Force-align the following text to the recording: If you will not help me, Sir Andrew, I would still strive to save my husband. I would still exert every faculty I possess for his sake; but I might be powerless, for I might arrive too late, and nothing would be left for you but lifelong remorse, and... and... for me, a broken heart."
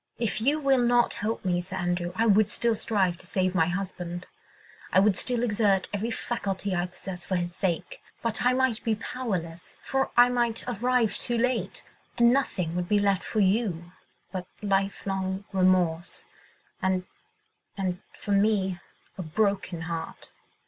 If 0.17 0.41
you 0.41 0.59
will 0.59 0.79
not 0.81 1.13
help 1.13 1.45
me, 1.45 1.61
Sir 1.61 1.75
Andrew, 1.75 2.11
I 2.15 2.25
would 2.25 2.49
still 2.49 2.73
strive 2.73 3.19
to 3.19 3.27
save 3.27 3.53
my 3.53 3.67
husband. 3.67 4.25
I 4.91 4.99
would 4.99 5.15
still 5.15 5.43
exert 5.43 5.89
every 5.93 6.09
faculty 6.09 6.75
I 6.75 6.87
possess 6.87 7.23
for 7.23 7.35
his 7.35 7.55
sake; 7.55 8.01
but 8.23 8.43
I 8.43 8.53
might 8.53 8.83
be 8.83 8.95
powerless, 8.95 9.75
for 9.83 10.09
I 10.17 10.27
might 10.27 10.63
arrive 10.67 11.19
too 11.19 11.37
late, 11.37 11.83
and 12.17 12.33
nothing 12.33 12.75
would 12.75 12.89
be 12.89 12.97
left 12.97 13.23
for 13.23 13.41
you 13.41 13.91
but 14.31 14.47
lifelong 14.63 15.43
remorse, 15.53 16.25
and... 16.81 17.03
and... 17.77 17.99
for 18.11 18.31
me, 18.31 18.79
a 19.19 19.21
broken 19.21 19.81
heart." 19.81 20.31